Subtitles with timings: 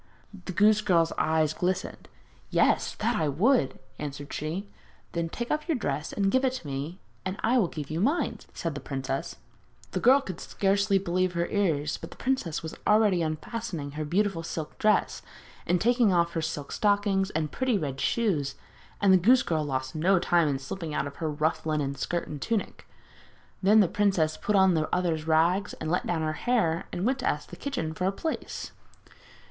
[0.45, 2.09] The goose girl's eyes glistened.
[2.49, 4.67] 'Yes, that I would!' answered she.
[5.11, 8.01] 'Then take off your dress and give it to me, and I will give you
[8.01, 9.35] mine,' said the princess.
[9.35, 11.45] [Illustration: THE PRINCESS CHANGES CLOTHES WITH THE GOOSE GIRL] The girl could scarcely believe her
[11.49, 15.21] ears, but the princess was already unfastening her beautiful silk dress,
[15.67, 18.55] and taking off her silk stockings and pretty red shoes;
[18.99, 22.27] and the goose girl lost no time in slipping out of her rough linen skirt
[22.27, 22.87] and tunic.
[23.61, 27.19] Then the princess put on the other's rags and let down her hair, and went
[27.19, 28.71] to the kitchen to ask for a place.